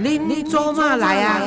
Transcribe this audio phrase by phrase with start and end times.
[0.00, 1.40] 恁做嘛来啊？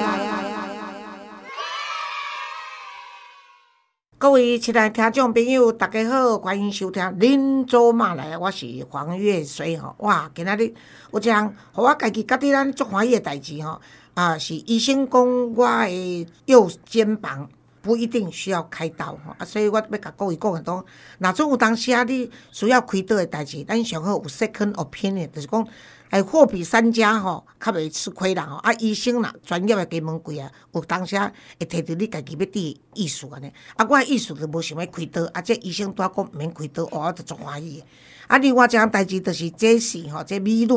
[4.18, 9.96] 各位亲爱听众朋友，大家好，欢迎收听《恁做嘛来》，我是黄月水吼。
[10.00, 10.74] 哇，今仔日
[11.14, 13.80] 有一项，互我家己觉得咱足欢喜诶代志吼。
[14.16, 17.50] 啊，是医生讲我诶右肩膀
[17.82, 20.86] 不一定需要开刀吼，啊，所以我要甲各位讲诶，讲，
[21.20, 25.66] 若总有当时啊，你需要开刀诶代志，咱上好有 second opinion，就是讲。
[26.12, 28.58] 哎，货比三家吼，较袂吃亏啦吼。
[28.58, 33.50] 啊，医生啦，专业诶加门贵啊，有当时啊会摕着你家己要滴意思安尼。
[33.78, 37.82] 啊，我意思就无想要开刀，啊，这医生拄啊讲毋免开刀，哦，我就足欢喜。
[38.32, 40.68] 啊，另外一项代志就是这是吼，这美女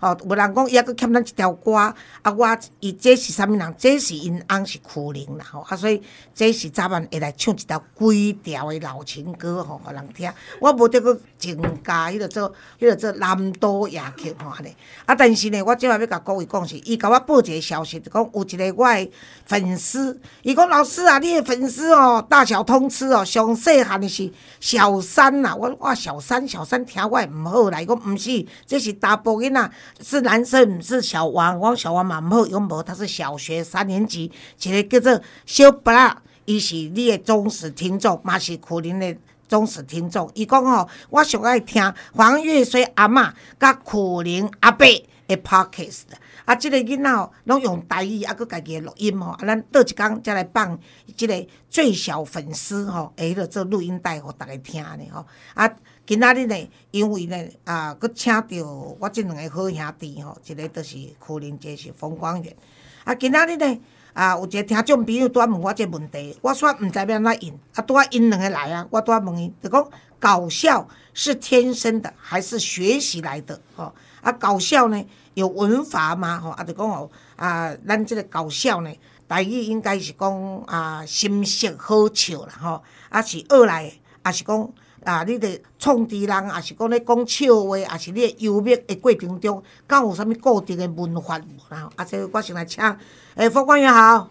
[0.00, 1.94] 吼，有人讲伊还佫欠咱一条歌，啊，
[2.24, 3.74] 我伊这是啥物人？
[3.76, 6.02] 这是因翁是苦灵啦吼，啊，所以
[6.34, 10.32] 这是早晚会来唱一条规条的老情歌吼，互人听。
[10.58, 14.74] 我无得佫增加迄个做迄个做南都夜曲吼安尼。
[15.04, 19.12] 啊，但是呢，我即摆要甲各位讲是，伊甲我报一个消息，就讲有一个我的
[19.44, 27.01] 粉丝，伊讲老师啊，你的粉丝哦，大小通吃哦，上细汉的是小三呐，我我小三小三听。
[27.06, 31.58] 我毋好啦，伊讲毋是，这是查甫囡仔，是男生，是小王。
[31.58, 34.30] 我小王嘛毋好，伊讲无，他是小学三年级，
[34.62, 39.16] 一个叫做小布拉，伊是你的忠实听众，嘛是苦林的
[39.48, 40.30] 忠实听众。
[40.34, 44.86] 伊讲吼，我上爱听黄月水阿嬷甲苦林阿伯
[45.26, 46.04] 的 podcast。
[46.44, 50.76] 啊，即个囡仔，拢用台语，啊，佮家己诶录音吼，啊，咱倒一工则来放
[51.16, 55.24] 即个最小粉丝吼，下迄做录音带互逐个听呢吼。
[55.54, 55.70] 啊，
[56.04, 58.66] 今仔日呢，因为呢，啊，佮请着
[58.98, 62.54] 我即两个好兄弟吼，一个就是柯林，一个是冯光远。
[63.04, 63.80] 啊，今仔日呢，
[64.12, 73.60] 啊，有一个听众朋友拄仔问我即个问题，我煞毋知要安怎应，啊，拄仔因两个来啊，我拄仔问伊，就讲搞笑是天生的还是学习来的？
[73.76, 75.06] 吼，啊，搞笑呢？
[75.34, 76.40] 有文法吗？
[76.40, 78.92] 吼，啊，就讲哦，啊，咱即个搞笑呢，
[79.28, 83.92] 台语应该是讲啊，心色好笑啦，吼，啊是学来，
[84.22, 84.68] 啊是讲
[85.04, 91.88] 啊，你得创治人，也是讲咧讲笑话，也是你幽默的过程中，敢有啥物固定的文化无啦？
[91.96, 92.82] 啊，这我先来请，
[93.34, 94.30] 诶，副官员好。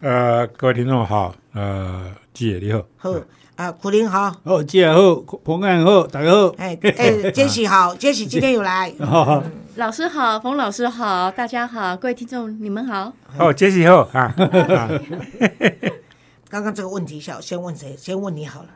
[0.00, 2.82] 呃，各位听众好，呃，姐你好。
[2.96, 3.14] 好。
[3.56, 6.48] 啊，苦林好，好，姐好，彭安好，大家好。
[6.58, 8.92] 哎哎，杰西好，杰西今天有来。
[9.76, 13.10] 老师好，冯老师好，大家好，各位听众你们好。
[13.38, 14.34] 哦，杰西好 啊。
[16.50, 17.96] 刚刚这个问题，先先问谁？
[17.96, 18.68] 先问你好了。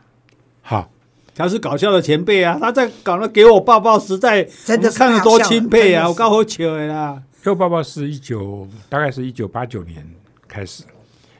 [0.62, 0.90] 好，
[1.34, 7.22] 他是搞笑的前辈啊，他在搞那给我抱抱，实在真的看得多钦佩啊，我刚好笑的啦。
[7.42, 10.06] 给我抱抱是一九，大概是一九八九年
[10.46, 10.84] 开始，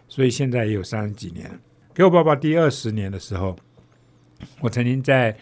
[0.09, 1.51] 所以现在也有三十几年。
[1.93, 3.55] 给我爸爸第二十年的时候，
[4.61, 5.37] 我曾经在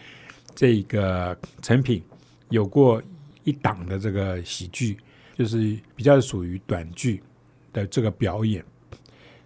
[0.53, 2.03] 这个成品
[2.49, 3.01] 有过
[3.45, 4.97] 一档的这个喜剧，
[5.37, 7.23] 就是比较属于短剧
[7.71, 8.61] 的这个表演。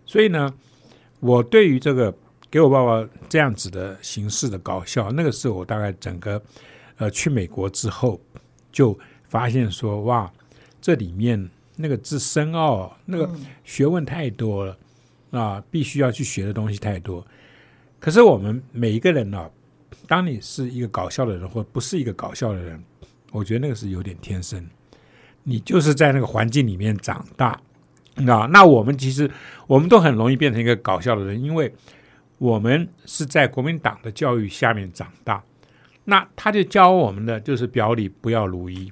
[0.08, 0.52] 所以呢，
[1.20, 2.12] 我对于这个
[2.54, 6.40] 给我爸爸这样子的形式的搞笑，那个时候我大概整个
[6.98, 8.22] 呃去美国之后，
[8.72, 8.96] 就
[9.28, 10.32] 发现说哇，
[10.80, 13.28] 这里面那个字深奥，那个
[13.64, 14.78] 学问太多了。
[15.32, 17.26] 啊，必须要去学的东西太多。
[18.00, 19.50] 可是我们每一个人呢，
[20.08, 22.80] 当你是一个搞笑的人，或不是一个搞笑的人，
[23.32, 24.64] 我觉得那个是有点天生。
[25.42, 27.60] 你就是在那个环境里面长大，
[28.28, 29.28] 啊，那我们其实
[29.66, 31.74] 我们都很容易变成一个搞笑的人，因为
[32.44, 35.42] 我们是在国民党的教育下面长大。
[36.04, 38.92] 那他就教我们的就是表里不要如一。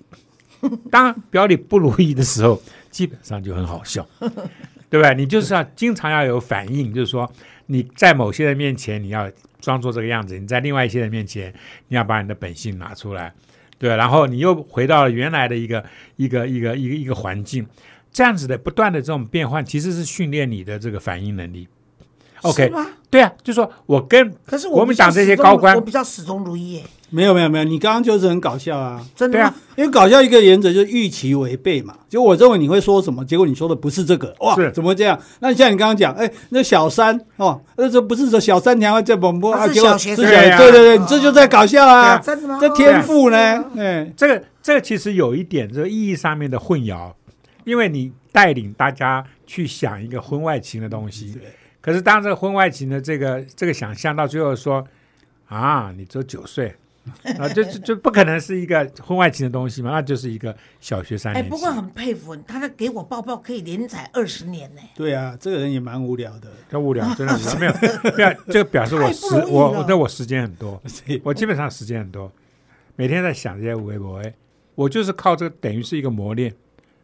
[0.89, 4.07] 当表里不如意的时候，基本上就很好笑。
[4.90, 5.13] 对不对？
[5.16, 7.29] 你就是要经常要有反应，就是说
[7.66, 9.29] 你在某些人面前你要
[9.59, 11.53] 装作这个样子，你在另外一些人面前
[11.90, 13.34] 你要把你的本性拿出来，
[13.78, 13.94] 对。
[13.97, 15.84] 然后你又回到了原来的一个
[16.16, 17.67] 一个一个一个一个环境，
[18.13, 21.67] 这样子的不断的这种变换，其实是训练你的这个反应能力。
[22.41, 22.72] OK，
[23.09, 26.82] 对啊，就说我跟可是我们党这些高官，我比较始终如一。
[27.14, 29.05] 没有没有没有，你刚刚就是很搞笑啊！
[29.14, 31.93] 真的啊，因为搞笑一个原则就是预期违背嘛。
[32.08, 35.20] 就我认为你会说什么，结果你说的不是这个，哇，怎么这样？
[35.41, 39.67] 那像你刚刚讲，哎，那小三哦，那这不是说小三娘在广播啊？
[39.67, 42.17] 是小学生，对对对，你这就在搞笑啊！
[42.17, 42.58] 真的吗？
[42.61, 43.37] 这天赋呢？
[43.76, 47.11] 哎，这个这个其实有一点这个意义上面的混淆，
[47.66, 51.37] 因为你带领大家去想一个婚外情的东西，
[51.81, 54.87] 可是当这个婚外情的这个这个想象到最后说
[55.47, 56.73] 啊，你只有九岁。
[57.39, 61.47] 啊，就就就不可能是一个婚外情的东西嘛，那就是一个小学三年级。
[61.47, 64.81] 哎，不过很佩服他，他给我抱抱可以连载二十年呢。
[64.93, 67.73] 对啊，这个人也蛮无聊的，他无聊，真的 没有
[68.16, 70.79] 没有，这个表示我时我我对我时间很多，
[71.23, 72.31] 我基本上时间很多，
[72.95, 74.31] 每天在想这些微博，哎，
[74.75, 76.53] 我就是靠这个，等于是一个磨练，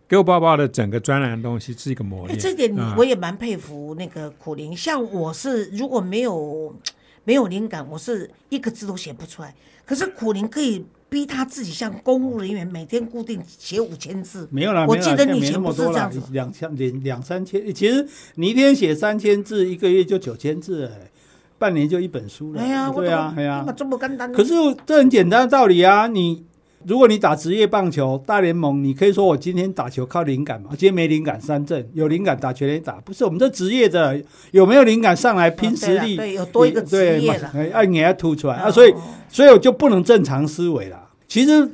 [0.07, 2.39] 给我包包的整个专栏东西是一个磨练。
[2.39, 4.75] 这点我也蛮佩服那个苦林。
[4.75, 6.73] 像我是如果没有
[7.25, 9.53] 没有灵感，我是一个字都写不出来。
[9.85, 14.47] 可是苦林可以逼他自己像公务人员，每天固定写五千字。
[14.49, 17.73] 没有啦，我记得你以前不是这样子，两千两两三千。
[17.73, 21.11] 其实你一天写三千字，一个月就九千字，哎，
[21.57, 22.61] 半年就一本书了。
[22.61, 24.31] 哎呀，对啊，哎呀，这么简单。
[24.31, 24.53] 可是
[24.85, 26.45] 这很简单的道理啊，你。
[26.87, 30.69] 如果你打职业棒球大联盟，你可以说我今天打球靠灵感嘛？
[30.69, 32.93] 今天没灵感三振，有灵感打全垒打。
[33.01, 34.17] 不是我们这职业的
[34.51, 36.15] 有没有灵感上来拼实力？
[36.15, 38.71] 对，有多一个职业了，哎，你要突出来啊！
[38.71, 38.93] 所以，
[39.27, 41.09] 所以我就不能正常思维了。
[41.27, 41.69] 其实。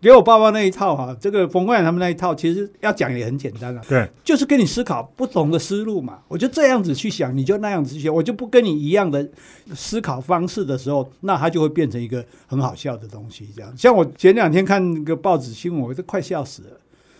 [0.00, 3.82] 给我爸爸那一套哈，这个冯冠他们那一套，其实要讲也很简单了。
[3.88, 6.20] 对，就是跟你思考不同的思路嘛。
[6.28, 9.28] 我就这样子去想，你就那样子去想，我就不跟你一样的
[9.74, 13.48] 思考方式的时候，那它就会变成一个很好笑的东西。
[13.56, 16.68] 这样，像我前两天看个报纸新闻，我都快笑死了。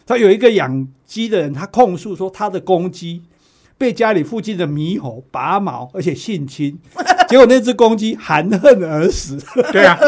[0.07, 3.21] 他有一个养鸡的人，他控诉说他的公鸡
[3.77, 6.79] 被家里附近的猕猴拔毛，而且性侵，
[7.29, 9.37] 结果那只公鸡含恨而死。
[9.73, 9.99] 对啊。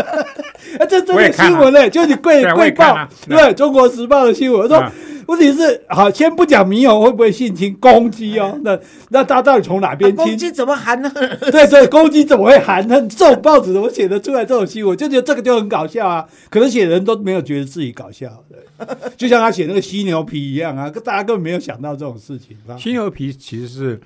[0.78, 4.62] 啊， 这真的新闻呢，就是你贵贵报对《中国时报》的新闻。
[4.62, 4.84] 我说，
[5.26, 8.58] 问题是好，先不讲猕猴会不会性侵公鸡哦？
[8.62, 8.78] 那
[9.10, 10.14] 那他到底从哪边？
[10.14, 11.38] 攻击怎么含恨？
[11.50, 13.08] 对对，公鸡怎么会含恨？
[13.08, 14.96] 这种报纸怎么写得出来这种新闻？
[14.96, 16.26] 就觉得这个就很搞笑啊！
[16.48, 18.44] 可能写人都没有觉得自己搞笑，
[19.16, 22.56] 就像他写那个犀牛皮一样啊，大家根本没有想到这种事情。
[22.78, 24.00] 犀牛皮其实是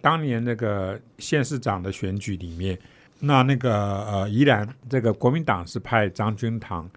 [0.00, 2.78] 当年那个县市长的选举里面。
[3.20, 6.90] 那那个呃，宜兰这个国民党是派张君堂，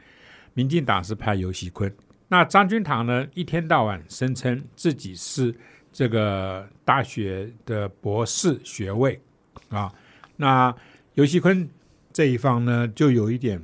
[0.54, 1.94] 民进党是派尤喜坤。
[2.30, 5.54] 那张君堂呢，一天到晚声称自己是
[5.92, 9.22] 这个大学的博士学位
[9.70, 9.94] 啊。
[10.38, 10.74] 那
[11.14, 11.70] 尤喜坤
[12.12, 13.62] 这一方呢，就有一点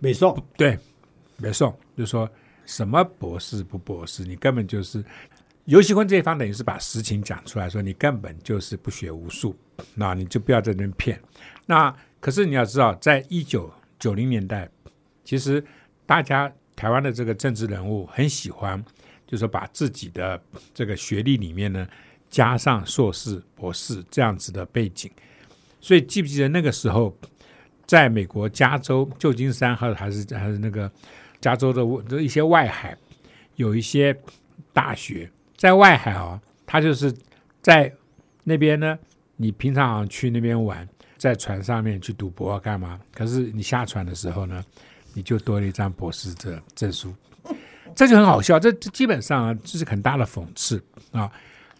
[0.00, 0.78] 没送，对，
[1.38, 2.30] 没送，就说
[2.64, 5.04] 什么博士不博士，你根本就是
[5.64, 9.56] 尤喜坤这一方，等于是把实情讲出来，说你根本就是不学无术，
[9.94, 11.20] 那你就不要在那边骗。
[11.66, 14.68] 那可是你要知道，在一九九零年代，
[15.24, 15.62] 其实
[16.06, 18.80] 大家台湾的这个政治人物很喜欢，
[19.26, 20.40] 就是说把自己的
[20.72, 21.86] 这个学历里面呢
[22.30, 25.10] 加上硕士、博士这样子的背景。
[25.80, 27.16] 所以记不记得那个时候，
[27.86, 30.90] 在美国加州旧金山，还还是还是那个
[31.40, 32.96] 加州的的一些外海，
[33.56, 34.16] 有一些
[34.72, 37.12] 大学在外海啊，它就是
[37.60, 37.92] 在
[38.44, 38.98] 那边呢。
[39.38, 40.88] 你平常去那边玩。
[41.18, 43.00] 在船上面去赌博干嘛？
[43.14, 44.64] 可是你下船的时候呢，
[45.14, 47.14] 你就多了一张博士的证书，
[47.94, 48.58] 这就很好笑。
[48.60, 50.82] 这这基本上啊，这是很大的讽刺
[51.12, 51.30] 啊。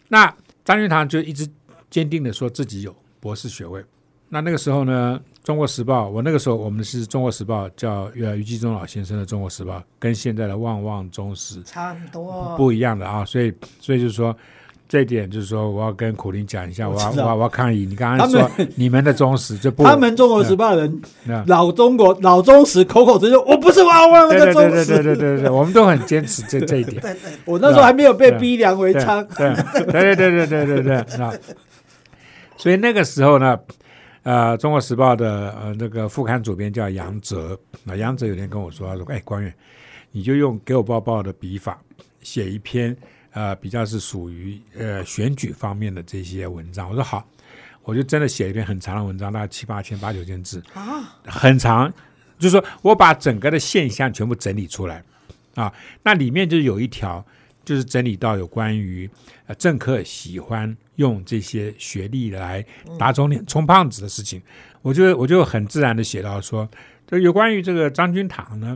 [0.07, 0.33] 那
[0.65, 1.47] 张云堂就一直
[1.89, 3.83] 坚定的说自己有博士学位。
[4.29, 13.23] 那那个时候呢，《中国时报》，我那个时候我们是《中国时报》，叫呃余继忠老先生的《中国时报》，跟现在的《旺旺中时》差很多，不一样的啊。
[13.23, 14.35] 所以，所以就是说。
[14.89, 17.85] 这一点就是说，我要跟苦林讲一下，我要我要我要抗议。
[17.85, 21.01] 你刚刚说 你们的忠实就不，他们中国时报人
[21.45, 27.03] 老中国老忠实，口口声声我不是汪汪那个忠实，对对对对对对，我们都很坚持这这一点。
[27.43, 29.25] 我那时候还没有被逼良为娼。
[29.35, 31.33] 对对对对对对对啊！
[32.55, 33.59] 所以那个时候呢，
[34.23, 39.53] 呃，中国时报的呃那个副刊主编叫杨哲，那杨哲有天跟我说，他说：“哎，官员，
[40.11, 41.77] 你就用给我报报的笔法
[42.21, 42.95] 写一篇。”
[43.37, 47.23] 呃，比较是属于呃选举方面的这些文章，我说好，
[47.83, 51.93] 我就真的写一篇很长的文章，大概七八千、八九千字啊，很长，
[52.39, 55.03] 就是说我把整个的现象全部整理出来。
[55.53, 57.23] 啊，那里面就有一条，
[57.63, 59.07] 就是整理到有关于
[59.45, 62.65] 呃政客喜欢用这些学历来
[62.97, 64.41] 打肿脸充胖子的事情，
[64.81, 66.67] 我就我就很自然的写到说，
[67.05, 68.75] 就有关于这个张君堂呢。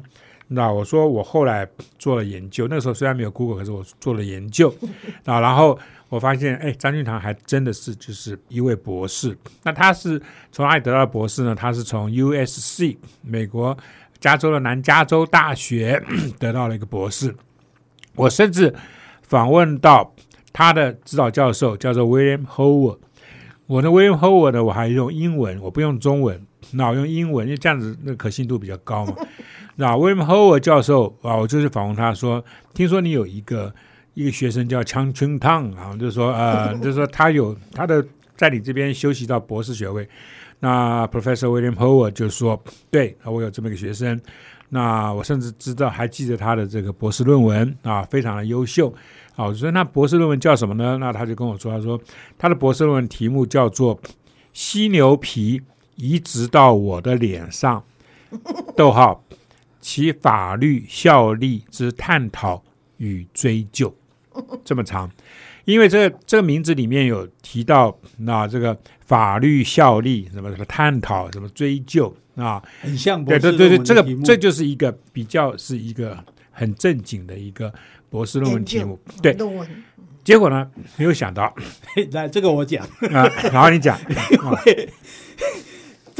[0.53, 1.65] 那我说我后来
[1.97, 4.73] 做了研究，那个时候虽然没有 Google，可是我做了研究
[5.23, 5.79] 啊， 然后
[6.09, 9.37] 我发现，哎，张俊堂还真的是就是一位博士。
[9.63, 11.55] 那他是从哪里得到博士呢？
[11.55, 13.77] 他是从 USC 美国
[14.19, 16.03] 加州的南加州大学
[16.37, 17.33] 得到了一个博士。
[18.15, 18.75] 我甚至
[19.21, 20.13] 访问到
[20.51, 22.97] 他的指导教授，叫做 William Howard。
[23.67, 29.15] 我的 William Howard 呢，我还用英文，我不用中文，那我用英文，因为这样子那可信度比较高嘛。
[29.75, 33.73] 那 William Howard 教授啊，我就是访问他说，听说你有一个
[34.13, 40.07] 一个学生叫 Chang Chun Tang 啊，就是说呃， 就是说他有他的在你这边修习到博士学位。
[40.59, 42.61] 那 Professor William Howard 就说，
[42.91, 44.19] 对，我有这么一个学生。
[44.69, 48.93] 那我甚至知道，还记得他的这个博士论文啊，非常的优秀。
[49.33, 50.97] 好，我说那博士论文叫什么呢？
[50.99, 51.99] 那他就跟我说，他说
[52.37, 53.99] 他的博士论文题目叫做
[54.53, 55.59] 《犀牛皮
[55.95, 57.83] 移植到我的脸上》，
[58.75, 59.23] 逗号。
[59.81, 62.63] 其法律效力之探讨
[62.97, 63.93] 与追究。
[64.63, 65.11] 这么长？
[65.65, 76.17] 因为这个这个名字里面有提到那这个法律效力什么什么探讨什么追究啊，很像博士对对对对，这个这就是一个比较是一个
[76.49, 77.71] 很正经的一个
[78.09, 78.99] 博士论文题目。
[79.21, 79.83] 对，论文。
[80.23, 81.53] 结果呢没有想到。
[82.11, 83.95] 来这个我讲，啊，然后你讲，
[84.41, 84.57] 啊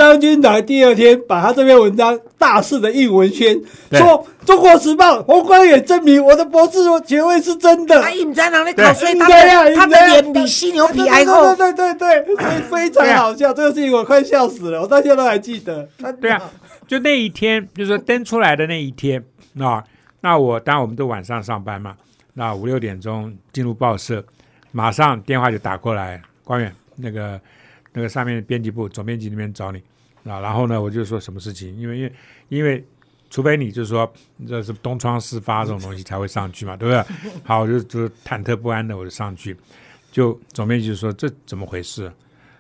[0.01, 3.55] 张军来第二天把他这篇文章大肆的印文宣，
[3.91, 3.99] 说
[4.47, 8.01] 《中国时报》洪光远证明我的博士学位是真的。
[8.01, 11.55] 啊，伊唔知人咧考，所以他对呀的他的脸比犀牛皮还厚。
[11.55, 12.35] 对对对对对，
[12.67, 13.53] 所以非常好笑。
[13.53, 15.87] 这个事情我快笑死了，我到现在都还记得。
[16.19, 16.41] 对啊，
[16.87, 19.23] 就那一天，就是说登出来的那一天
[19.59, 19.83] 啊，
[20.21, 21.95] 那我当然我们都晚上上班嘛，
[22.33, 24.23] 那五六点钟进入报社，
[24.71, 27.39] 马上电话就打过来，官员那个
[27.93, 29.79] 那个上面编辑部总编辑那边找你
[30.25, 32.13] 啊，然后呢我就说什么事情，因为因为
[32.49, 32.85] 因为
[33.29, 34.11] 除非你就是说
[34.47, 37.15] 这是东窗事发这种东西才会上去嘛，对不对？
[37.43, 39.55] 好，我就就忐忑不安的我就上去，
[40.11, 42.11] 就总编辑就说这怎么回事？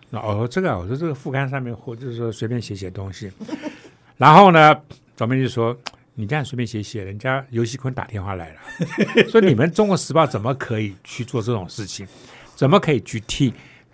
[0.09, 3.31] 那我说这个啊，我说这个副刊上面或就是说随便写写东西，
[4.17, 4.75] 然后呢，
[5.15, 5.77] 总编辑说
[6.15, 8.59] 你这样随便写写，人家尤熙坤打电话来了，
[9.31, 12.07] 说你们《中国时报》怎么可以去做这种事情？
[12.55, 13.45] 怎么可以去替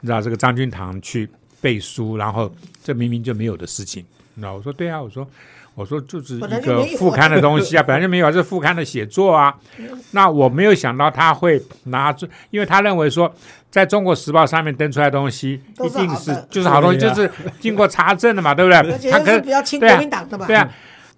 [0.01, 1.29] 你知道这个张君堂去
[1.61, 2.17] 背书？
[2.17, 2.51] 然后
[2.83, 4.05] 这明明就没有的事情。
[4.35, 5.27] 那我说对啊，我说
[5.73, 9.55] 我说就是一个副刊的东西啊，本来就没有，这是副刊的写作啊。
[10.11, 13.31] 那我没有想到他会拿出，因为他认为说，
[13.69, 19.11] 在中国时报上面登出来的东西一定是是就是好东西，就是经过查证的嘛，对不对？
[19.11, 20.45] 他可是比较亲国民党的吧？
[20.47, 20.69] 对啊，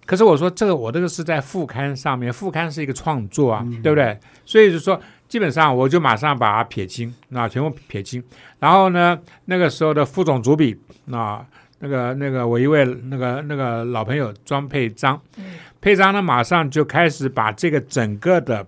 [0.04, 4.18] 可是我说这个我这个是在副刊上面，副刊是一个创作啊，对不对？
[4.44, 8.22] 所以就说基本上我就马上把它撇清，那全部撇清。
[8.58, 11.42] 然后呢，那个时候的副总主笔，那
[11.78, 15.18] 那个那个我一位那个那个老朋友庄佩章，
[15.80, 18.66] 佩章呢马上就开始把这个整个的。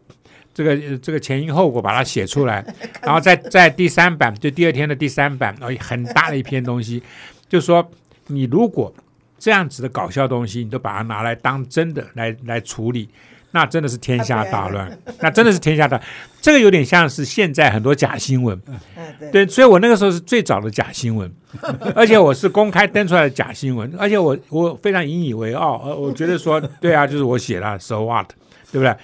[0.54, 2.62] 这个呃这个前因后果把它写出来，
[3.00, 7.02] 然后在在第三版，就第二天的第三版，然后很大的一篇东西，
[7.48, 7.90] 就说
[8.26, 8.94] 你如果
[9.38, 13.08] 这样子的搞笑东西，你都把它拿来当真的来来处理，
[13.52, 16.00] 那真的是天下大乱，那真的是天下大。
[16.40, 18.74] 这个有点像是现在很多假新闻，嗯
[19.18, 19.30] 对。
[19.30, 21.32] 对，所以我那个时候是最早的假新闻，
[21.94, 28.26] 而且我是公开登出来的假新闻，而且我我非常引以为傲，呃，我觉得说 对啊，就是我写了，so what，
[28.72, 28.96] 对不对？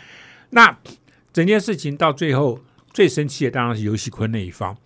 [0.51, 0.77] 那
[1.33, 2.59] 整件事情到最后
[2.93, 4.77] 最生气的当然是尤熙坤那一方，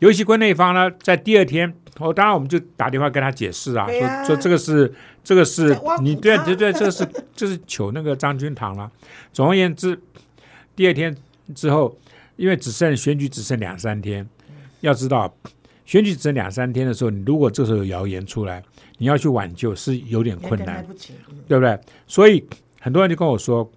[0.00, 4.92] 尤熙坤那一方呢，在第二天，哦，当然我们就打电话跟他解释啊，啊说说这个是
[5.24, 8.90] 这个是你对对对，这个是这是求那个张军堂了。
[9.32, 10.00] 总而言之，
[10.76, 11.16] 第二天
[11.54, 11.96] 之后，
[12.36, 14.28] 因为只剩选举只剩两三天，
[14.80, 15.34] 要知道
[15.84, 18.62] 选举只剩两三天的时候，你如果这时候有谣言出来，
[18.98, 20.86] 你要去挽救是有点困难
[21.48, 21.78] 对不对？
[22.06, 22.46] 所以
[22.80, 23.68] 很多人就跟我说，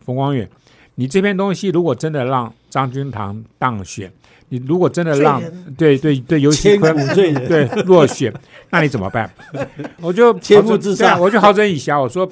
[0.00, 0.48] 冯光远，
[0.94, 4.10] 你这篇东西如果真的让张军堂当选，
[4.48, 5.42] 你如果真的让
[5.76, 8.32] 对对对尤熙 千坤古罪人，对落选，
[8.70, 9.28] 那你怎么办？
[10.00, 12.00] 我就切腹自杀我就好整以暇。
[12.00, 12.30] 我说，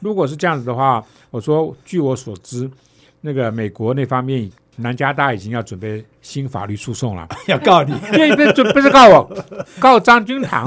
[0.00, 2.68] 如果是这样子的话，我说据我所知，
[3.20, 7.28] 那个美国那方面南加大已经要准备新法律诉讼了。
[7.46, 7.92] 要告你。
[8.14, 9.44] 因为不是不是告我，
[9.78, 10.66] 告张君堂。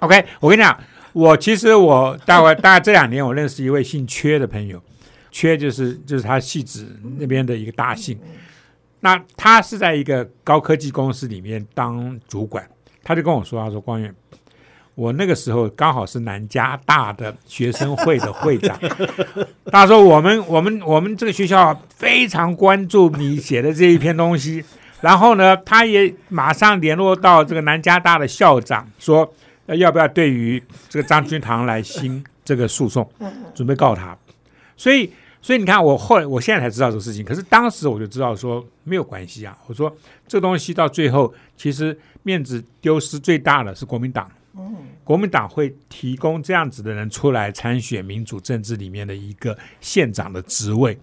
[0.00, 0.74] OK，我跟你讲，
[1.12, 4.82] 我其实我大概大概这两年，我认识一位姓缺的朋友，
[5.30, 6.86] 缺就是就是他戏子
[7.18, 8.18] 那边的一个大姓。
[9.00, 12.68] 那他是在一个高科技公司里面当主管，
[13.02, 14.14] 他就跟我说，他说光远。
[14.94, 18.76] 我那个时候刚好是南加大的学生会的会长，
[19.70, 24.64] 他说我们我们我们这个学校非常关注你写的这一篇东西，
[25.00, 29.32] 然后呢，他也马上联络到这个南加大的校长，说
[29.66, 33.08] 呃要不要对于这个张君堂来兴这个诉讼，
[33.54, 34.18] 准备告他。
[34.76, 39.56] 所以，所以你看，我后来我现在才知道这个事情，可是当时我就知道说没有关系啊。
[39.66, 39.94] 我说
[40.26, 44.30] 这个东西到最后，其实面子丢失最大的是国民党。
[45.04, 50.98] 国民党会提供这样子的人出来参选民主政治里面的一个县长的职位，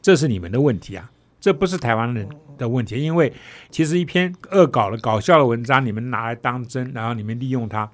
[0.00, 2.96] 这是你们的问题啊，这不是台湾人的问题。
[3.02, 3.32] 因为
[3.68, 7.90] 其实一篇恶搞的搞笑的文章，你们拿来当真，然后你们利用它。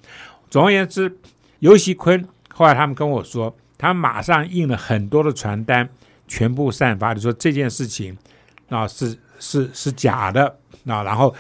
[0.51, 1.19] 总而言之，
[1.61, 2.23] 尤熙坤
[2.53, 5.89] 后来他们跟我说，他马上印了很多的传单，
[6.27, 8.17] 全部散发，就说这件事情
[8.69, 10.47] 啊是是是假的
[10.87, 11.35] 啊，然后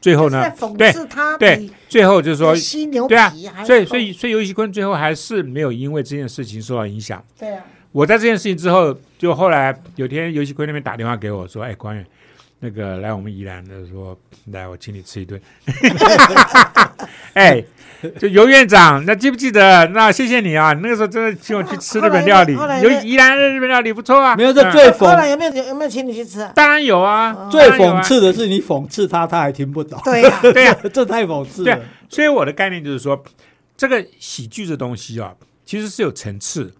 [0.00, 0.44] 最后呢
[0.76, 0.92] 对
[1.38, 7.24] 对，最后就是说犀牛皮对啊所以，所以，所以尤戏坤最后还是没有因为这件事情受到影响。
[7.38, 12.06] 对啊，我在这件事情之后，就后来有天尤戏坤那边打电话给我说：“哎，官员，
[12.60, 15.40] 那个来我们宜兰的说，来我请你吃一顿。
[17.34, 17.62] 哎，
[18.18, 19.86] 就尤院长，那记不记得？
[19.88, 24.34] 那谢谢你啊，那个时候真的请我去吃日本料理有宜兰的日本料理不错啊。
[24.34, 26.52] 没有这嗯最后来讽有没有有没有请你去吃啊？
[26.56, 30.00] 当然有啊，最讽刺的是你讽刺他，他还听不懂。
[30.04, 31.80] 对 呀，对呀、这太讽刺了。
[32.08, 33.22] 所以我的概念就是说，
[33.76, 35.34] 这个喜剧这东西啊，
[35.64, 36.74] 其实是有层次。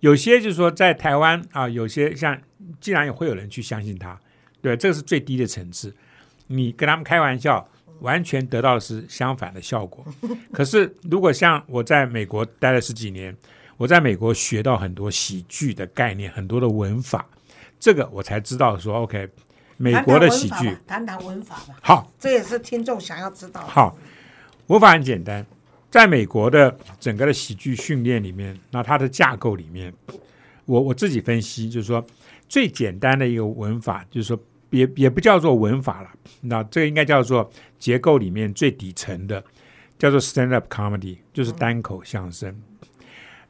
[0.00, 2.36] 有些就是说，在台湾啊，有些像，
[2.80, 4.18] 既然也会有人去相信他，
[4.62, 5.94] 对，这个是最低的层次。
[6.46, 7.66] 你跟他们开玩笑，
[8.00, 10.04] 完全得到的是相反的效果。
[10.52, 13.36] 可是，如果像我在美国待了十几年，
[13.76, 17.26] 我在美国学到很多喜剧的概念，很多的文法，
[17.80, 19.28] 这个我才知道说，OK，
[19.76, 23.66] 美国的喜剧，谈谈文法吧，好，这也是听众想要知道的。
[23.66, 23.96] 好，
[24.68, 25.44] 文法很简单，
[25.90, 29.92] 在美国的整个的喜剧训练里面，那它的架构里面，
[30.66, 32.04] 我我自己分析，就是说
[32.48, 34.38] 最简单的一个文法，就是说
[34.72, 36.10] 也也不叫做文法了，
[36.40, 37.48] 那这个应该叫做
[37.78, 39.44] 结构里面最底层的，
[39.98, 42.60] 叫做 stand up comedy，就是单口相声、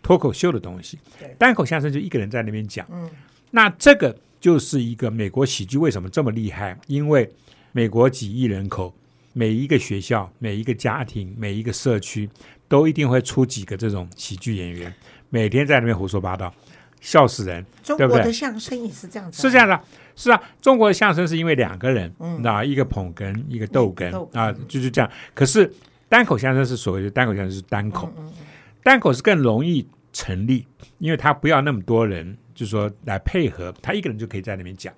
[0.02, 0.98] 脱口秀的东西。
[1.18, 1.34] 对。
[1.38, 3.08] 单口相声就一个人在那边讲，嗯，
[3.50, 6.78] 那这个就是一个美国喜剧为什么这么厉害？
[6.88, 7.30] 因为
[7.70, 8.92] 美国几亿人口，
[9.32, 12.28] 每一个学校、每一个家庭、每一个社区，
[12.68, 14.92] 都一定会出几个这种喜剧演员，
[15.30, 16.52] 每天在那边胡说八道，
[17.02, 17.62] 笑死人。
[17.82, 19.78] 中国的相声也是这样子啊，是这样的，
[20.16, 25.10] 是啊，中国的相声是因为两个人，嗯那、一个捧哏，一个逗哏啊，就是这样。
[25.34, 25.70] 可是
[26.08, 28.32] 单口相声是所谓的单口相声是单口，嗯
[28.82, 30.66] 单口是更容易成立，
[30.98, 34.92] 因为他不要那么多人，就说来配合，他一个人就可以在那边讲。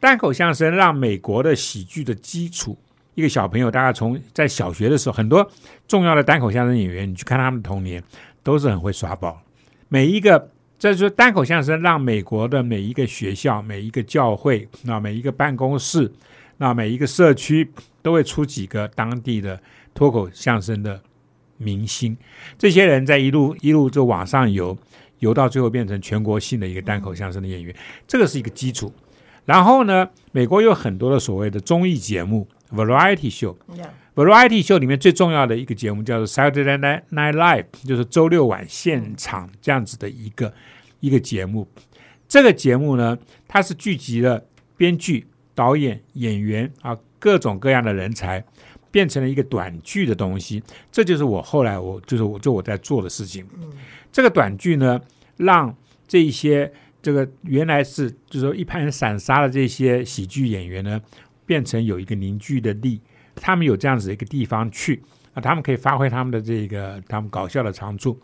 [0.00, 2.76] 单口相声让美国的喜剧的基础，
[3.14, 5.50] 一个小朋友大概从在小学的时候，很多
[5.88, 8.02] 重要的单口相声演员，你去看他们的童年，
[8.42, 9.40] 都是很会耍宝。
[9.88, 10.50] 每一个，
[10.84, 16.12] 这就是单口相声让美国的每一个学校、每一个教会、那每一个办公室、
[16.58, 17.66] 那每一个社区，
[18.02, 19.58] 都会出几个当地的
[19.94, 21.00] 脱口相声的
[21.56, 22.14] 明星。
[22.58, 24.76] 这些人在一路一路就往上游，
[25.20, 27.74] 游到最后变成全国性的一个单口相声的演员，
[28.06, 28.92] 这个是一个基础。
[29.46, 33.56] 然后呢，美国有很多的所谓的综艺节目 （variety show）。
[34.14, 40.54] Variety Show 里面最重要的一个节目叫做 Saturday Night Night Live，就是周六晚现场这样子的一个
[41.04, 41.68] 一个节目。
[42.26, 44.42] 这个节目呢，它是聚集了
[44.76, 48.42] 编剧、导演、演员啊各种各样的人才，
[48.90, 50.62] 变成了一个短剧的东西。
[50.90, 53.46] 这就是我后来我就是我就我在做的事情。
[54.10, 54.98] 这个短剧呢，
[55.36, 55.76] 让
[56.08, 61.00] 这一些这个原来是就是说一盘散沙的这些喜剧演员呢，
[61.44, 63.00] 变成有一个凝聚的力。
[63.36, 65.02] 他们有这样子的一个地方去
[65.34, 68.18] 啊，他们可以发挥他们的这个他们搞笑的长处。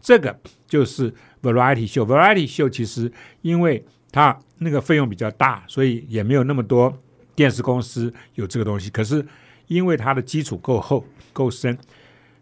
[0.00, 2.04] 这个就是 variety show。
[2.04, 3.10] variety show 其实
[3.42, 6.96] 因为它那个费用比较大，所以也没有那么多
[7.34, 8.90] 电视公司有这个东西。
[8.90, 9.24] 可是
[9.66, 11.78] 因为它的基础够厚够深，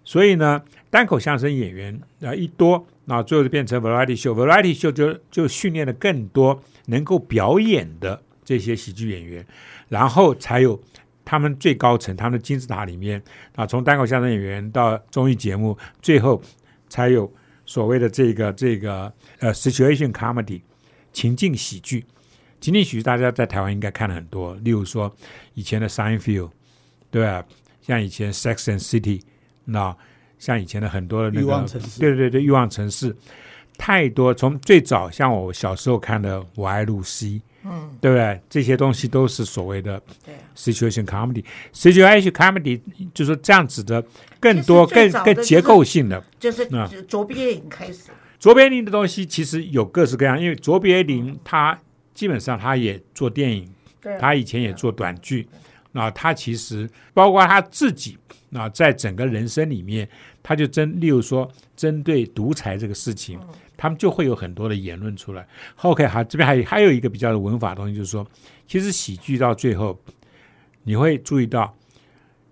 [0.05, 4.33] 所以呢，单口相声演员啊一多，那最后就变成 variety show。
[4.33, 9.47] variety show 就就训练了更多能够表演的这些喜剧演员，
[9.89, 10.81] 然后才有。
[11.31, 13.23] 他们最高层，他们的金字塔里面
[13.55, 16.41] 啊，从单口相声演员到综艺节目，最后
[16.89, 17.31] 才有
[17.69, 20.63] 所谓的这个这个呃 situation comedy
[21.13, 22.03] 情境喜剧。
[22.61, 25.15] 情境喜剧大家在台湾应该看了很多，例如说
[25.53, 26.51] 以前的 Seinfeld，
[27.11, 27.45] 对吧？
[27.83, 29.21] 像以前 Sex and City，
[29.67, 29.95] 那
[30.39, 33.15] 像以前的很多的那欲望个城市对对对，欲望城市
[33.77, 34.33] 太多。
[34.33, 38.41] 从最早像我小时候看的《我爱露西》，嗯，对不对？
[38.49, 40.35] 这些东西都是所谓的对。
[40.55, 41.45] situation comedy。
[41.73, 42.81] situation comedy
[43.13, 44.03] 就是这样子的，
[44.39, 46.23] 更多、更更结构性的。
[46.39, 51.79] 就是那卓别林开始，卓别林的东西其实有各式各样，因为卓别林他
[52.15, 53.69] 基本上他也做电影，
[54.21, 55.49] 他以前也做短剧，
[55.93, 58.19] 那他其实包括他自己，
[58.51, 60.09] 那在整个人生里面，
[60.43, 63.41] 他就针，例如说针对独裁这个事情，
[63.77, 65.47] 他们就会有很多的言论出来。
[65.77, 68.27] OK，好，这边还有还有一个比较的文法的东西，就是说，
[68.67, 69.99] 其实喜剧到最后，
[70.85, 71.75] 你会注意到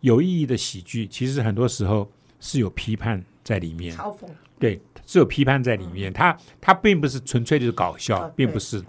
[0.00, 3.94] 有意义的喜剧，其实很多时候是有批判在里面。
[3.94, 4.26] 嘲讽，
[4.58, 6.12] 对，是有批判在里面。
[6.12, 8.82] 它它并不是纯粹就是搞笑并不是。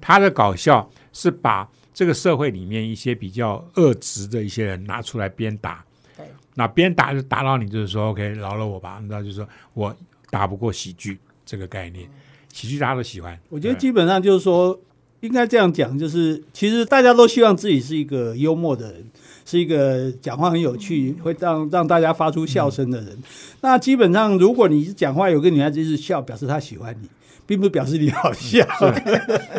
[0.00, 5.82] 它的搞笑是把这个社会里面一些比较恶质的一些人拿出来鞭打
[6.14, 6.26] 对。
[6.54, 8.98] 那鞭打就打到你，就是说 OK，饶了我吧。
[9.00, 9.96] 你知道，就是说我
[10.28, 12.06] 打不过喜剧这个概念，
[12.52, 13.40] 喜剧大家都喜欢。
[13.48, 14.78] 我觉得基本上就是说，
[15.20, 19.06] 应该这样讲，就是其实大家都希望自己是一个幽默的人，
[19.46, 23.16] 是一个讲话很有趣，会让让大家发出笑声的人。
[23.62, 27.08] 那基本上，如果你讲话有个女孩子一直笑，表示她喜欢你。
[27.46, 28.66] 并不表示你好笑。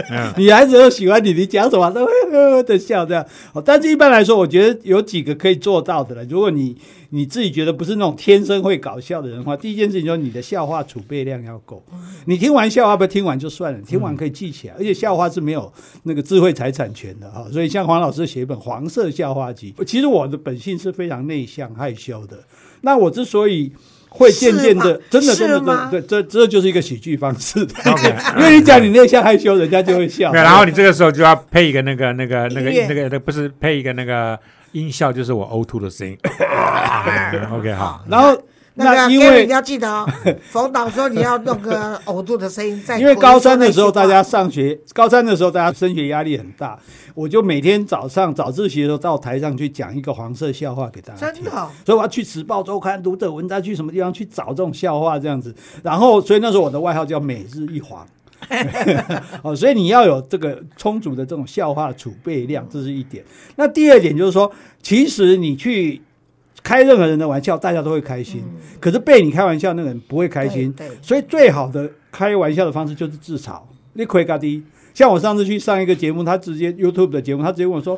[0.09, 3.25] 嗯女孩子都喜欢你，你讲什么都会呵呵的笑这样。
[3.53, 6.23] 哦，但是一般来说，我觉得有几个可以做到的了。
[6.25, 6.75] 如果你
[7.09, 11.81] 你自己觉得不是那种天生会搞笑的人的话，第一件事情就是你的笑话储备量要够。
[12.25, 15.71] 你听完笑话不听完就算了，听完可以记起来，而且笑话是没有
[16.03, 17.47] 那个智慧财产权的哈。
[17.51, 22.37] 所以像黄老师写一本《黄色笑话集》，其实我的本性是非常内向害羞的。
[22.81, 23.71] 那我之所以
[24.09, 27.59] 会渐渐的真的，真的真的这这就是一个喜剧方式。
[27.85, 30.31] OK， 因为你讲你内向害羞，人家就会笑。
[30.33, 34.37] 然后你这个时候就要配一个那个那个那个那个那不是配一个那个
[34.71, 36.17] 音效，就是我呕吐的声音。
[36.39, 38.35] 哎 OK，好，然后
[38.77, 40.07] 那因为你要记得哦，
[40.49, 42.99] 冯导说你要弄个呕吐的声音在。
[42.99, 46.77] 因为高三的时候大家上学，高三的时候大家升学压力很大，
[47.15, 51.59] 我就每天早上早自习的时候到台上去讲一个黄色笑话给大家听真的。
[51.59, 55.53] 哦所以我要去《时报周刊》、读者文摘，去什么地方去找这种笑话这样子。
[55.81, 58.05] 然后，所以那时候我的外号叫“每日一黄
[59.41, 63.23] ”。哦，所以你要有这个充足的这种笑话储备量，这是一点。
[63.55, 64.51] 那第二点就是说，
[64.83, 65.99] 其实你去
[66.67, 68.43] 开任何人的玩笑，大家都会开心。
[68.77, 73.61] 可是被你开玩笑那个人不会开心，对对所以最好的开玩笑的方式就是自嘲。
[73.93, 74.61] 你亏嘎低，
[74.93, 77.97] 像我上次去上一个节目，他直接 YouTube 的节目，他直接问我说：“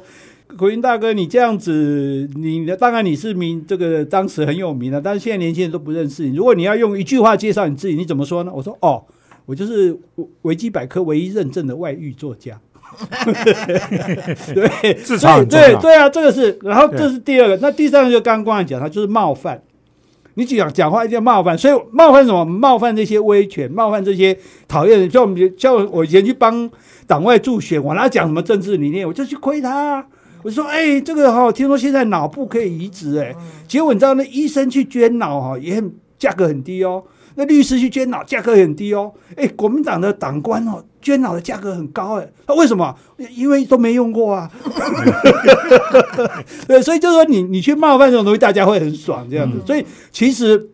[0.56, 6.36] 口音大哥，你这样子，你当然你是名这个当时很有名的，但是现在年轻人都不认识你。
[6.36, 9.04] 如果你要用一句话介绍你自己，你怎么说呢？”我说：“哦，
[9.48, 9.98] 我就是
[10.44, 12.62] 维基百科唯一认证的外遇作家。”
[14.54, 14.93] 对。
[15.45, 19.62] 对对啊，这个是，然后对这是第二个，那第三个就刚刚光讲，他就是冒犯。
[20.36, 22.45] 你讲讲话一定要冒犯，所以冒犯什么？
[22.45, 24.38] 冒犯这些威权，冒犯这些
[24.69, 25.12] 讨厌人。
[25.12, 26.69] 像我们，叫我以前去帮
[27.06, 30.06] 党外助选，我哪讲什么政治理念，我就去亏他啊、
[30.43, 33.36] 我说，哎、这个哈、听说现在脑部可以移植，哎，
[33.67, 37.04] 结果你知道那医生去捐脑哈、也很价格很低哦。
[37.36, 42.96] 那律师去捐脑价格很低哦，哎，国民党的党官哦，捐脑的价格很高哎，那为什么？
[43.36, 44.50] 因为都没用过啊。
[46.68, 49.58] 对，所以就是说你你去冒犯这种东西，大家会很爽这样子。
[49.66, 50.70] 所以其实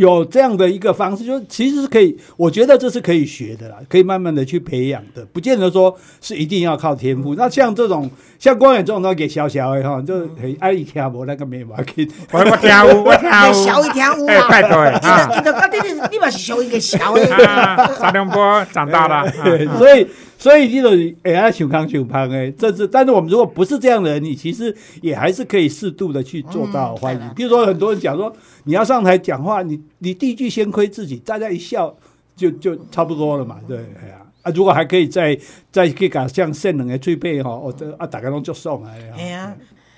[0.00, 7.34] 有这样的一个方式，就是其实是可以，我觉得这是可以学的啦，可以慢慢的去培养的，不见得说是一定要靠天赋。
[7.34, 12.10] 那像这种像光远这种都给小小的哈，就很爱一听无那个没毛病。
[12.32, 17.76] 我我听有， 我听有，小一条乌哎，啊，拜托哎你啊的你的到底你你嘛是小一个小的，啊！
[18.00, 19.30] 沙龙波长大了，
[19.76, 20.06] 所以
[20.38, 27.30] 所以这种哎呀，熊康熊胖哎，这是，但是我们如果不是这样的人，你其实也还是可以适度的去做到欢迎嗯。
[27.36, 28.32] 比如说很多人讲说，
[28.64, 31.96] 你要上台讲话，你你第一句先亏自己，大家一笑
[32.36, 34.26] 就就差不多了嘛，对，哎呀。
[34.42, 35.38] 啊，如果还可以再
[35.70, 39.56] 再去搞像圣人的最配哈，我这啊大家都就送哎呀，哎呀，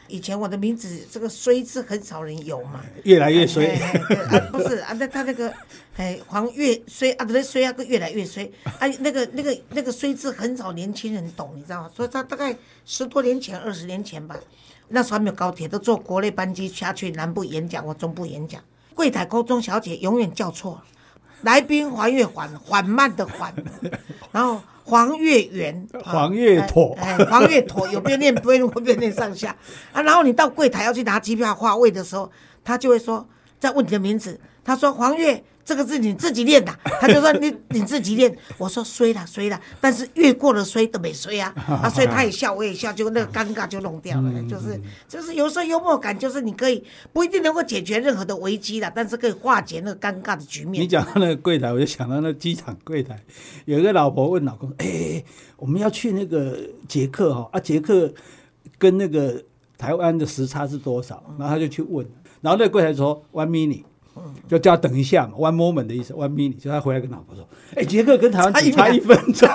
[0.08, 3.78] 以前我的名字这个“衰”字很少人有嘛，越来越衰。
[4.50, 5.54] 不是啊，那他那个
[5.96, 8.44] 哎黄越衰啊，不对衰啊，个越来越衰
[8.80, 11.90] 啊，那个那个那个衰字很少年轻人懂，你知道吗？
[11.94, 12.52] 所以他大概
[12.84, 14.36] 十多年前、二十年前吧，
[14.88, 18.60] 那时候还没有高铁，都坐国内班机下去南部演讲或中部演讲，
[18.94, 20.80] 柜台高中小姐永远叫错，
[21.42, 23.52] 来宾还月缓缓慢的缓，
[24.30, 26.96] 然后黄月圆，啊黄月妥。
[27.00, 29.54] 哎，哎黄月妥有边念边会边念上下。
[29.92, 30.02] 啊。
[30.02, 32.30] 然后你到柜台要去拿机票话位的时候，
[32.64, 33.26] 他就会说
[33.58, 38.36] 再问你的名字，他说黄越这个是你自己练的， 他就说你你自己练。
[38.58, 44.30] 我说衰了衰了，但是越过了衰都没衰啊 啊，所以他也笑我也笑，就那个尴尬就弄掉了。
[44.48, 50.82] 就是就是有时候幽默感就是你可以不一定能够解决任何的危机的，但是可以化解那个尴尬的局面。
[50.82, 53.22] 你讲到那个柜台，我就想到那机场柜台，
[53.64, 55.22] 有一个老婆问老公：“哎、
[55.56, 58.12] 我们要去那个捷克哈啊，捷克
[58.78, 59.42] 跟那个
[59.78, 62.06] 台湾的时差是多少？”然后他就去问，
[62.40, 63.84] 然后那个柜台说 “one minute”，
[64.48, 69.48] 就叫他等一下嘛，“one moment” 的意思，“one minute”，就他回来跟老婆说：“哎、杰克跟台湾只差一分钟。”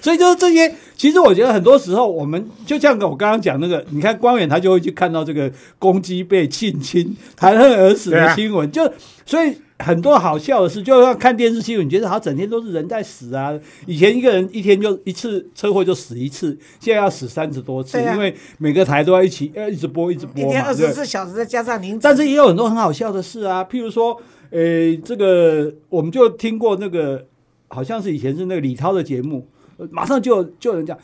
[0.00, 8.90] 所以就是这些，其实我觉得很多时候，我们就像我刚刚讲那个，你看光远他就会去看到这个公鸡被性侵、含恨而死的新闻，就
[9.26, 13.56] 所以很多好笑的事，就像看电视新闻，你觉得好像整天都是人在死啊。
[13.86, 20.60] 以前一个人一天就一次车祸就死一次，现在要死三十多次，啊因为每个台都要一起要一直播一直一天播嘛。
[20.60, 27.24] 对二十四小时再加上您，但是也有很多很好笑的事啊，譬如说，呃，这个我们就听过那个，
[27.68, 30.98] 好像是以前是那个李涛的节目，呃马上就就有人讲。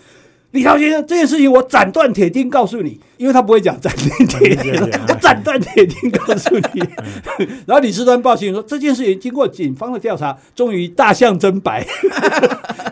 [0.55, 6.81] 李涛先生，这件事情我斩断铁钉告诉你，因为他不会讲斩钉截铁的，我斩断铁钉告诉你。
[7.67, 11.85] 然后李世端报信说，这件事情经过警方的调查，终于大象真白。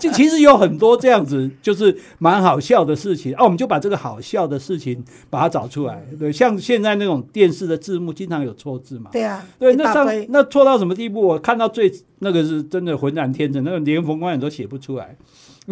[0.00, 3.44] 就 其实有很多这样子，就是蛮好笑的事情啊。
[3.44, 6.02] 我们就把这个好笑的事情把它找出来。
[6.18, 9.10] 对，像现在那种电视的字幕，经常有错字嘛。
[9.12, 11.20] 对啊，对，那上那错到什么地步？
[11.20, 15.16] 我看到最那个是真的浑然天成，那个连冯光远都写不出来。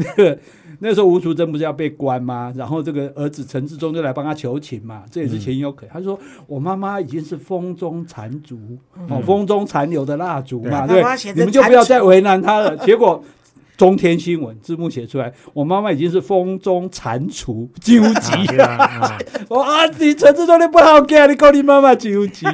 [0.00, 0.38] 那 个
[0.82, 2.52] 那时候吴淑珍不是要被关吗？
[2.56, 5.92] 然后这个儿子陈志忠就来帮他求情嘛，这也是情有可原。
[5.92, 8.58] 他说：“我妈妈已经是风中残烛，
[9.08, 11.02] 哦，风中残留的蜡烛嘛，对
[11.34, 12.76] 你们就不要再为难她了。
[12.86, 13.22] ”结果。
[13.80, 22.44] 中天新闻字幕写出来，我妈妈已经是风中蟾蜍纠集对啊啊我啊，你陈志忠你不好干，你告你妈妈纠集。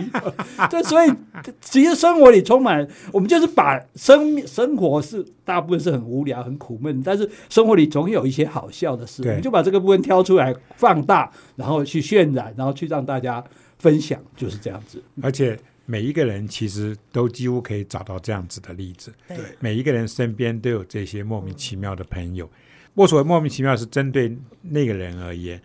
[0.71, 1.13] 对， 所以
[1.61, 13.43] 其实生活里充满，我们就是把生命生活是大部分是很无聊、很苦闷，但是生活里总有一些好笑的事，我对们就把这个部分挑出来放大，然后去渲染，然后去让大家
[13.81, 15.03] 分享，就是这样子。
[15.21, 22.51] 而且每一个人其实都几乎可以找到这样子的例子，对每一个人身边都有这些莫名其妙的朋友。
[22.95, 25.61] 我所谓莫名其妙，是针对那个人而言，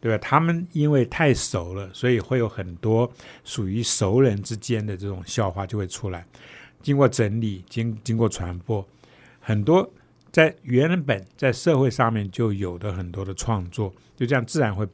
[0.00, 0.18] 对吧？
[0.18, 3.10] 他们因为太熟了，所以会有很多
[3.44, 6.26] 属于熟人之间的这种笑话就会出来。
[6.82, 8.84] 经过整理，经经过传播，
[9.38, 9.88] 很多
[10.32, 14.84] 在原本在社会上面就有的很多的创作，就这样自然会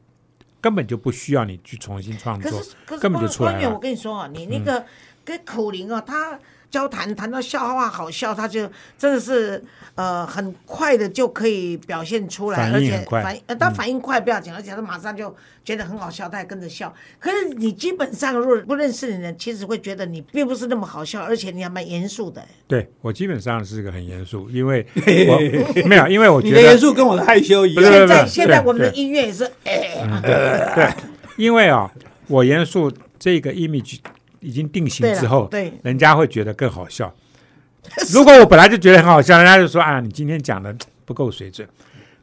[0.60, 2.62] 根本就不需要你去重新创作。
[2.98, 4.84] 根本就关出来了嗯关键我跟你说啊，你那个
[5.24, 6.38] 跟口令啊，他
[6.70, 9.62] 交谈谈到笑话好笑，他就真的是
[9.94, 16.92] 呃很快的就可以表现出来，而且反他反应快不要紧，而且他马上就觉得很好笑，他也跟着笑。
[17.18, 22.44] 可是你基本上如果不认识你的人，其实会觉得你并不是那么好笑，而且你还蛮严肃的。
[22.66, 27.84] 对我基本上是个很严肃， 因为我没有，因为我觉得的严肃跟我的害羞一样。
[27.84, 30.92] 现在现在我们的对音乐也是哎，对，
[31.36, 31.90] 因为啊、
[32.26, 34.00] 我严肃这个 image
[34.40, 37.12] 已经定型之后，对人家会觉得更好笑。
[38.12, 40.74] 如果我本来就觉得很好笑，人家就说啊，你今天讲的
[41.04, 41.66] 不够水准，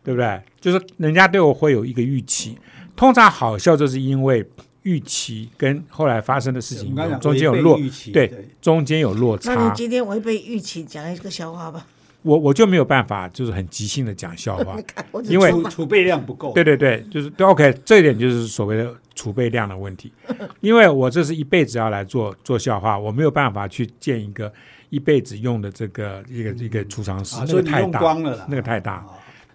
[0.03, 0.39] 对不对？
[0.61, 2.57] 就是人家对我会有一个预期。
[2.95, 4.47] 通常好笑就是因为
[4.83, 7.77] 预期跟后来发生的事情中间有落，
[8.13, 9.73] 对对中间有落差那你差。
[9.73, 11.87] 今天违背预期讲一个笑话吧？
[12.21, 14.77] 我我就没有办法，就是很即兴的讲笑话
[15.25, 16.53] 因为储储备量不够。
[16.53, 20.13] 对对对，就是对 OK，这一点就是所谓的储备量的问题。
[20.61, 24.53] 因为我这是一辈子要来做做笑话，我没有办法去建一个
[24.89, 29.07] 一辈子用的这个一个一个储藏室，所以太大，光了，那个太大啊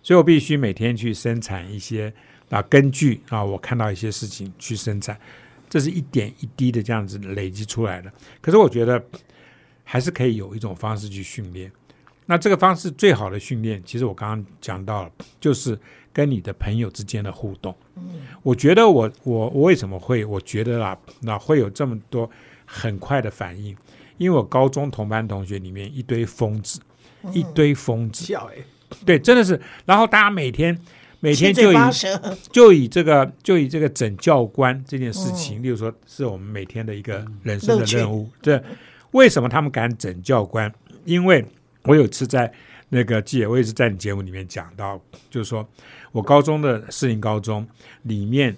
[0.02, 2.12] 所以我必须每天去生产一些
[2.48, 5.16] 啊，根据啊我看到一些事情去生产，
[5.68, 8.10] 这是一点一滴的这样子累积出来的。
[8.40, 9.02] 可是我觉得
[9.84, 11.70] 还是可以有一种方式去训练。
[12.30, 15.76] 那这个方式最好的训练，其实我刚刚讲到了，就是
[16.12, 17.74] 跟你的朋友之间的互动。
[18.44, 22.30] 我觉得我我我为什么会我觉得啦，那会有这么多
[22.64, 23.76] 很快的反应，
[24.16, 26.78] 因为我高中同班同学里面一堆疯子，
[27.32, 28.62] 一堆疯子，笑哎，
[29.04, 29.60] 对，真的是。
[29.84, 30.78] 然后大家每天
[31.18, 31.76] 每天就以，
[32.52, 38.30] 就以这个就以这个整教官这件事情，例如说是我们每天的一个人生的任务。
[38.40, 38.62] 对，
[39.10, 40.72] 为什么他们敢整教官？
[41.04, 41.44] 因为
[41.84, 42.52] 我有次在
[42.88, 45.68] 那个记者，我也是在你节目里面讲到，就是说
[46.12, 47.66] 我高中的士林高中
[48.02, 48.56] 里面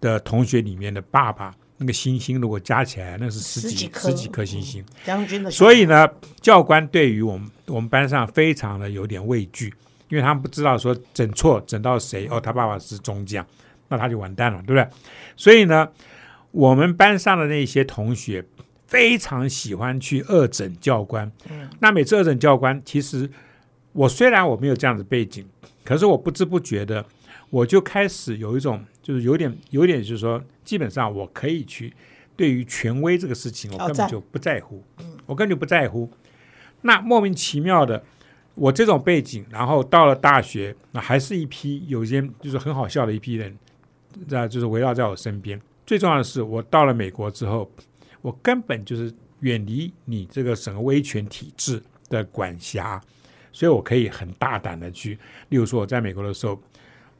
[0.00, 1.54] 的同学里面的爸爸。
[1.78, 4.82] 那个星星如果加起来，那是十几十几颗星星。
[5.04, 6.08] 将军的所以呢，
[6.40, 9.66] 教官对于我们我们班上非常的有点畏惧，
[10.08, 13.46] 因为他们不知道说整错整到谁哦，他爸爸是中将，
[13.88, 14.88] 那他就完蛋了，对不对？
[15.36, 15.86] 所以呢，
[16.50, 18.42] 我们班上的那些同学
[18.86, 21.30] 非常喜欢去恶整教官。
[21.80, 23.28] 那每次恶整教官，其实
[23.92, 25.46] 我虽然我没有这样子背景，
[25.84, 27.04] 可是我不知不觉的，
[27.50, 31.92] 我就开始有一种就是有点有点就是说，基本上我可以去
[32.36, 34.82] 对于权威这个事情，我根本就不在乎，
[35.26, 36.10] 我根本就不在乎。
[36.82, 38.04] 那莫名其妙的，
[38.54, 43.56] 我这种背景，然后到了大学，那还是一批有些就是很好笑的一批人，
[44.28, 45.60] 那就是围绕在我身边。
[45.84, 47.70] 最重要的是，我到了美国之后，
[48.26, 53.00] 我根本就是远离你这个整个威权体制的管辖，
[53.52, 55.16] 所以我可以很大胆的去，
[55.50, 56.60] 例如说我在美国的时候，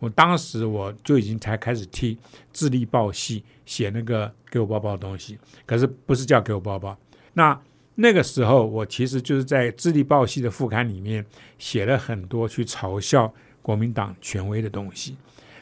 [0.00, 2.18] 我当时我就已经才开始替
[2.52, 6.98] 智力报系写那个给我包包的东西，可是不是叫给我包包。
[7.34, 7.56] 那
[7.94, 11.24] 那个时候，我其实就是在智力报系的副刊里面
[11.56, 15.16] 写了很多去嘲笑国民党权威的东西。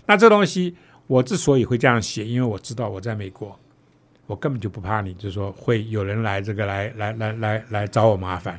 [0.07, 0.75] 那这东西
[1.07, 3.61] 我之所以会这样写，因为我知道我在美国，
[4.27, 8.59] 我根本就不怕你，就是说会有人来这个来来来来来找我麻烦。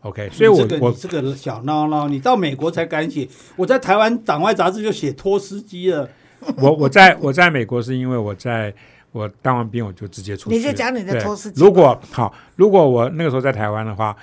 [0.00, 6.08] OK，所以我、我你这个你这个小孬孬，你到美国才敢写，我在台湾党外杂志就写托司机了。
[6.58, 8.72] 我我在我在美国是因为我在
[9.10, 10.56] 我当完兵我就直接出去。
[10.56, 14.14] 你就讲你的对托司机如果好，如果我那个时候在台湾的话，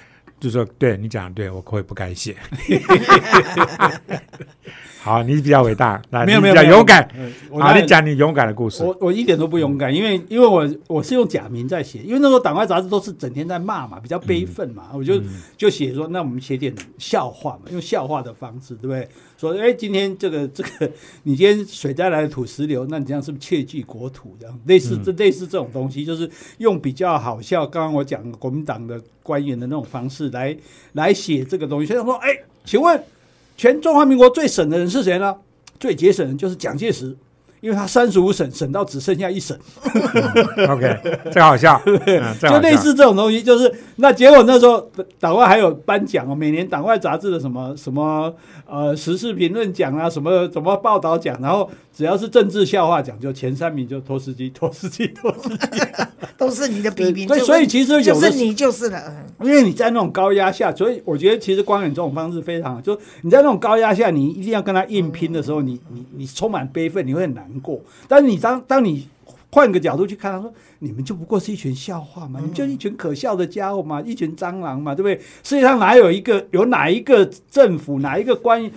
[0.43, 2.35] 就说对你讲的对，我会不该写。
[5.01, 7.09] 好，你比较伟大，来，你比较没有没有没有勇敢。
[7.57, 8.83] 好，你讲你勇敢的故事。
[8.83, 15.21] 我我一点都不勇敢，因为因为我我是用假名在写，因为那时候党外杂志都是整天在骂嘛，比较悲愤嘛，我就
[15.55, 19.07] 就写说，那我们写点笑话嘛，用笑话的方式，对不对？
[19.47, 20.91] 说，哎，今天这个这个，
[21.23, 24.35] 你今天水灾来的土石流，那你这样是不是切忌国土？
[24.39, 26.29] 这样类似这类似这种东西，就是
[26.59, 30.55] 用比较好笑，刚刚我讲国民党的官员的那种方式来
[30.93, 31.87] 来写这个东西。
[31.87, 32.29] 所以说，哎，
[32.63, 33.03] 请问
[33.57, 35.35] 全中华民国最省的人是谁呢？
[35.79, 37.15] 最节省的就是蒋介石。
[37.63, 39.57] 因为他三十五省省到只剩下一省
[40.69, 40.99] ，OK，
[41.31, 41.81] 这 好笑，
[42.41, 44.85] 就类似这种东西，就是那结果那时候
[45.17, 48.35] 党外还有颁奖哦，每年党外杂志的什么什么
[48.67, 55.79] 呃时事评论奖啊，什么什么报道奖，然后只要是政治笑话奖，就前三名就托斯基，托斯基，托斯基。
[56.35, 58.99] 都是你的笔名，对，所以其实有的就是你就是了。
[59.07, 62.81] 嗯因为你在那种高压下，所以我觉得其实光远这种方式非常好。
[62.81, 67.81] 就你在那种高压下，你一定要跟他硬拼的时候，你你你充满悲愤，你会很难过。
[68.07, 69.07] 但是你当当你
[69.51, 75.15] 换个角度去看，他说你们就不过是一群笑话嘛，你们就一群可笑的家伙嘛，一群蟑螂嘛，对不对？
[75.43, 78.69] 世界上哪有一个有哪一个政府哪一个官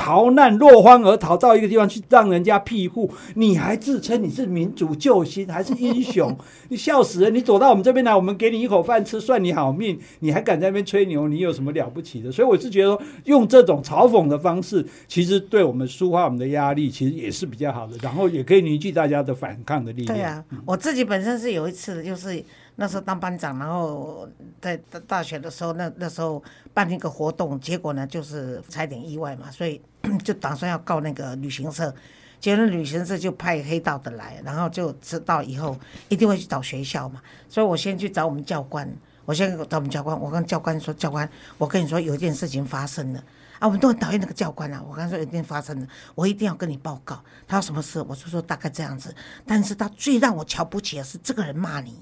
[0.00, 6.34] 逃难落荒而逃到一个地方去让人家庇护，你还自称你是民族救星，还是英雄？
[6.70, 7.34] 你笑死人！
[7.34, 11.28] 你走到我们这边来，我们给你一口饭吃，算你好命，你还敢在那边吹牛？
[11.28, 12.32] 你有什么了不起的？
[12.32, 20.16] 所以我是觉得说，用这种嘲讽的方式，其实对我们抒发我们的压力，其实也是比较好的，然后也可以凝聚大家的反抗的力量。
[20.16, 22.42] 对啊，我自己本身是有一次，就是
[22.76, 24.26] 那时候当班长，然后
[24.62, 29.78] 在大大学的时候，那那时候办一个活动，结果呢就是差点意外嘛，所以
[30.24, 31.94] 就打算要告那个旅行社。
[32.40, 38.90] 结果旅行社就派黑道的来，然后就知道以后一定会去找学校嘛，所以我先去找我们教官，
[39.26, 43.22] 我先找我们教官，我跟教官说，教官，我跟你说有一件事情发生了。
[43.58, 44.82] 啊，我们都很讨厌那个教官啊！
[44.88, 47.22] 我刚才说有一件发生了，我一定要跟你报告。
[47.46, 48.00] 他说什么事？
[48.08, 49.14] 我就说大概这样子。
[49.46, 51.94] 但是他最让我瞧不起的是这个人骂你，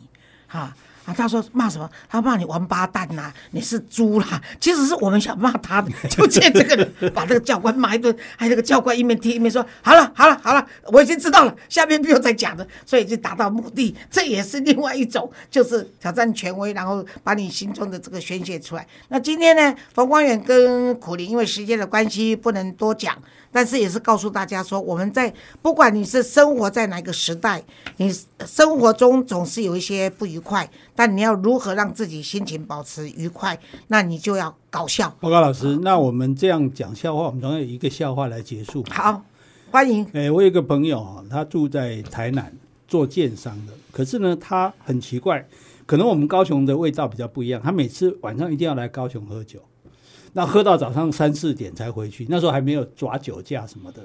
[0.47, 0.73] 哈！
[1.13, 1.89] 他说骂什么？
[2.09, 4.41] 他骂你王八蛋呐、你是猪啦！
[4.61, 13.95] 其实是我们想骂他的，就借这个人把这个教官骂一顿，还有那个教官一面听一面说：“好了，好了，好了，我已经知道了，下面不用再讲了。”所以就达到目的。
[14.11, 18.87] 这也是另外一种，就是挑战权威，然后把你心中的这个宣泄出来。
[19.09, 23.17] 那今天呢，冯光远跟苦林因为时间的关系不能多讲，
[23.51, 25.33] 但是也是告诉大家说，我们在
[25.63, 27.63] 不管你是生活在哪个时代，
[27.97, 28.13] 你
[28.45, 33.59] 生活中总是有一些不愉快，但你要如何让自己心情保持愉快，
[33.89, 35.15] 那你就要搞笑。
[35.21, 38.85] 报告老师，那我们这样讲笑话，我们总要有一个笑话来结束。
[38.91, 39.25] 好，
[39.71, 40.07] 欢迎。
[40.13, 42.53] 哎、我有一个朋友啊，他住在台南
[42.87, 45.47] 做建商的，可是呢，他很奇怪，
[45.87, 49.61] 可能我们高雄的味道比较不一样，他每次晚上一定要来高雄喝酒，
[50.33, 54.03] 那喝到早上三四点才回去，那时候还没有抓酒驾什么的。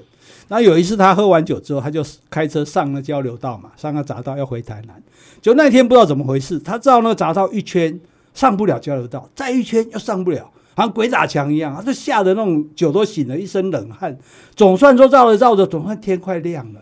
[0.48, 5.02] 然后有一次他喝完酒之后，他就开车上了交流道嘛，上了匝道要回台南，
[5.40, 8.00] 就那天不知道怎么回事，他绕那个匝道一圈
[8.32, 10.50] 上不了交流道，再一圈又上不了。
[10.76, 14.18] 好像鬼打墙一样，他就吓得那种酒都醒了，一身冷汗。
[14.56, 16.80] 总算说绕着绕着，总算天快亮了。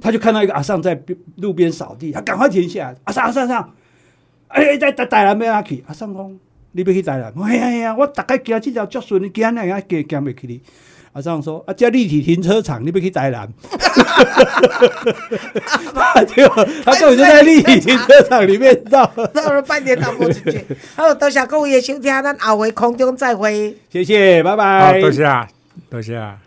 [0.00, 0.98] 他就看到一个阿尚在
[1.36, 2.94] 路边扫地，他赶快停下。
[3.04, 3.74] 阿尚阿尚阿尚，
[4.48, 5.84] 哎哎，在在台南要哪去？
[5.86, 6.38] 阿尚讲，
[6.72, 7.32] 你要去台南？
[7.44, 10.60] 哎呀呀，我大概行这条足顺，你行哪样行行袂起哩？
[11.12, 13.46] 阿张说，啊，这立体停车场，你要去台南？
[15.94, 16.48] 他就
[16.82, 19.12] 他根本就在立体停车场里面绕。
[19.34, 20.64] 绕了半天绕不出去。
[20.96, 23.76] 好，多谢各位的收听，咱后回空中再会。
[23.90, 25.00] 谢谢，拜好，拜。
[25.02, 25.46] 多谢啊，
[25.90, 26.38] 多谢啊。